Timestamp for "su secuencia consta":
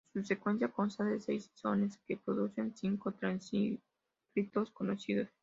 0.13-1.03